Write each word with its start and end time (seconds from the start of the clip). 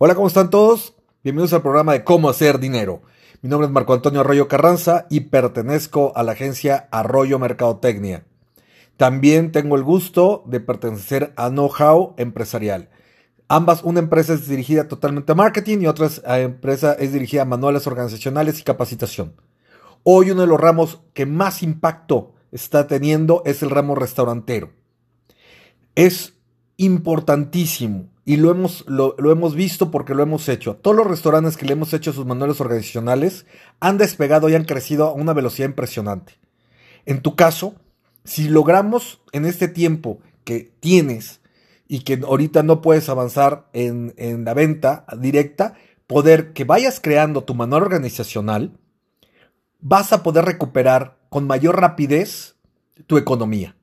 Hola, 0.00 0.14
¿cómo 0.14 0.28
están 0.28 0.48
todos? 0.48 0.94
Bienvenidos 1.24 1.52
al 1.54 1.62
programa 1.62 1.92
de 1.92 2.04
Cómo 2.04 2.30
hacer 2.30 2.60
dinero. 2.60 3.02
Mi 3.42 3.50
nombre 3.50 3.66
es 3.66 3.72
Marco 3.72 3.94
Antonio 3.94 4.20
Arroyo 4.20 4.46
Carranza 4.46 5.08
y 5.10 5.22
pertenezco 5.22 6.12
a 6.14 6.22
la 6.22 6.32
agencia 6.32 6.86
Arroyo 6.92 7.40
Mercadotecnia. 7.40 8.24
También 8.96 9.50
tengo 9.50 9.74
el 9.74 9.82
gusto 9.82 10.44
de 10.46 10.60
pertenecer 10.60 11.32
a 11.34 11.48
Know-How 11.48 12.14
Empresarial. 12.16 12.90
Ambas, 13.48 13.82
una 13.82 13.98
empresa 13.98 14.34
es 14.34 14.46
dirigida 14.46 14.86
totalmente 14.86 15.32
a 15.32 15.34
marketing 15.34 15.78
y 15.80 15.88
otra 15.88 16.06
eh, 16.06 16.42
empresa 16.42 16.92
es 16.92 17.12
dirigida 17.12 17.42
a 17.42 17.46
manuales 17.46 17.88
organizacionales 17.88 18.60
y 18.60 18.62
capacitación. 18.62 19.34
Hoy 20.04 20.30
uno 20.30 20.42
de 20.42 20.46
los 20.46 20.60
ramos 20.60 21.00
que 21.12 21.26
más 21.26 21.60
impacto 21.64 22.34
está 22.52 22.86
teniendo 22.86 23.42
es 23.44 23.64
el 23.64 23.70
ramo 23.70 23.96
restaurantero. 23.96 24.70
Es 25.96 26.37
importantísimo 26.78 28.08
y 28.24 28.36
lo 28.36 28.50
hemos, 28.50 28.84
lo, 28.86 29.14
hemos 29.30 29.54
visto 29.54 29.90
porque 29.90 30.14
lo 30.14 30.22
hemos 30.22 30.48
hecho. 30.48 30.76
Todos 30.76 30.96
los 30.96 31.06
restaurantes 31.06 31.56
que 31.56 31.66
le 31.66 31.72
hemos 31.72 31.92
hecho 31.92 32.12
sus 32.12 32.24
manuales 32.24 32.60
organizacionales 32.60 33.46
han 33.80 33.98
despegado 33.98 34.48
y 34.48 34.54
han 34.54 34.64
crecido 34.64 35.06
a 35.06 35.12
una 35.12 35.32
velocidad 35.32 35.68
impresionante. 35.68 36.34
En 37.04 37.20
tu 37.20 37.36
caso, 37.36 37.74
si 38.24 38.48
logramos 38.48 39.20
en 39.32 39.44
este 39.44 39.66
tiempo 39.66 40.20
que 40.44 40.72
tienes 40.80 41.40
y 41.88 42.00
que 42.00 42.20
ahorita 42.22 42.62
no 42.62 42.80
puedes 42.80 43.08
avanzar 43.08 43.68
en, 43.72 44.14
en 44.16 44.44
la 44.44 44.54
venta 44.54 45.04
directa, 45.18 45.74
poder 46.06 46.52
que 46.52 46.64
vayas 46.64 47.00
creando 47.00 47.44
tu 47.44 47.54
manual 47.54 47.82
organizacional, 47.82 48.78
vas 49.80 50.12
a 50.12 50.22
poder 50.22 50.44
recuperar 50.44 51.18
con 51.28 51.46
mayor 51.46 51.80
rapidez 51.80 52.56
tu 53.06 53.16
economía 53.16 53.77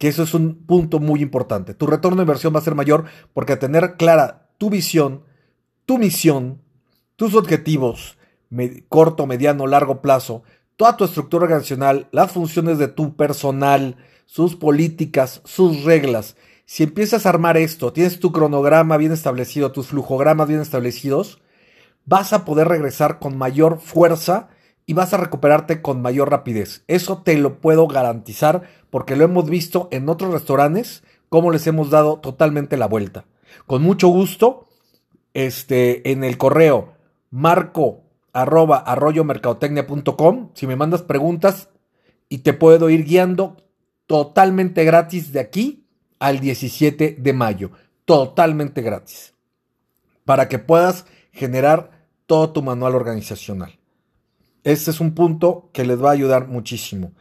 que 0.00 0.08
eso 0.08 0.22
es 0.22 0.32
un 0.32 0.54
punto 0.64 0.98
muy 0.98 1.20
importante. 1.20 1.74
Tu 1.74 1.86
retorno 1.86 2.16
de 2.16 2.22
inversión 2.22 2.54
va 2.54 2.60
a 2.60 2.62
ser 2.62 2.74
mayor 2.74 3.04
porque 3.34 3.58
tener 3.58 3.98
clara 3.98 4.48
tu 4.56 4.70
visión, 4.70 5.24
tu 5.84 5.98
misión, 5.98 6.62
tus 7.16 7.34
objetivos, 7.34 8.16
corto, 8.88 9.26
mediano, 9.26 9.66
largo 9.66 10.00
plazo, 10.00 10.42
toda 10.76 10.96
tu 10.96 11.04
estructura 11.04 11.44
organizacional, 11.44 12.08
las 12.12 12.32
funciones 12.32 12.78
de 12.78 12.88
tu 12.88 13.14
personal, 13.14 13.96
sus 14.24 14.56
políticas, 14.56 15.42
sus 15.44 15.84
reglas. 15.84 16.34
Si 16.64 16.82
empiezas 16.82 17.26
a 17.26 17.28
armar 17.28 17.58
esto, 17.58 17.92
tienes 17.92 18.20
tu 18.20 18.32
cronograma 18.32 18.96
bien 18.96 19.12
establecido, 19.12 19.70
tus 19.70 19.88
flujogramas 19.88 20.48
bien 20.48 20.60
establecidos, 20.60 21.42
vas 22.06 22.32
a 22.32 22.46
poder 22.46 22.68
regresar 22.68 23.18
con 23.18 23.36
mayor 23.36 23.78
fuerza 23.78 24.48
y 24.90 24.92
vas 24.92 25.14
a 25.14 25.18
recuperarte 25.18 25.82
con 25.82 26.02
mayor 26.02 26.30
rapidez. 26.30 26.82
Eso 26.88 27.22
te 27.22 27.38
lo 27.38 27.60
puedo 27.60 27.86
garantizar 27.86 28.62
porque 28.90 29.14
lo 29.14 29.22
hemos 29.22 29.48
visto 29.48 29.86
en 29.92 30.08
otros 30.08 30.32
restaurantes 30.32 31.04
cómo 31.28 31.52
les 31.52 31.64
hemos 31.68 31.90
dado 31.90 32.18
totalmente 32.18 32.76
la 32.76 32.86
vuelta. 32.86 33.24
Con 33.68 33.82
mucho 33.82 34.08
gusto, 34.08 34.66
este, 35.32 36.10
en 36.10 36.24
el 36.24 36.38
correo 36.38 36.94
marco 37.30 38.02
arroba 38.32 38.84
si 40.54 40.66
me 40.66 40.74
mandas 40.74 41.02
preguntas 41.02 41.68
y 42.28 42.38
te 42.38 42.52
puedo 42.52 42.90
ir 42.90 43.04
guiando 43.04 43.58
totalmente 44.08 44.84
gratis 44.84 45.32
de 45.32 45.38
aquí 45.38 45.86
al 46.18 46.40
17 46.40 47.14
de 47.16 47.32
mayo. 47.32 47.70
Totalmente 48.04 48.82
gratis. 48.82 49.34
Para 50.24 50.48
que 50.48 50.58
puedas 50.58 51.06
generar 51.30 52.08
todo 52.26 52.50
tu 52.50 52.60
manual 52.60 52.96
organizacional. 52.96 53.79
Este 54.64 54.90
es 54.90 55.00
un 55.00 55.14
punto 55.14 55.70
que 55.72 55.84
les 55.84 56.02
va 56.02 56.10
a 56.10 56.12
ayudar 56.12 56.48
muchísimo. 56.48 57.12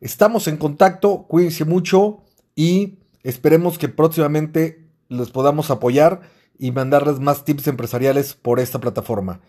Estamos 0.00 0.48
en 0.48 0.56
contacto, 0.56 1.26
cuídense 1.28 1.64
mucho 1.64 2.22
y 2.54 2.98
esperemos 3.22 3.78
que 3.78 3.88
próximamente 3.88 4.88
les 5.08 5.30
podamos 5.30 5.70
apoyar 5.70 6.22
y 6.58 6.70
mandarles 6.72 7.20
más 7.20 7.44
tips 7.44 7.68
empresariales 7.68 8.34
por 8.34 8.60
esta 8.60 8.80
plataforma. 8.80 9.40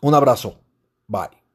Un 0.00 0.14
abrazo. 0.14 0.60
Bye. 1.08 1.45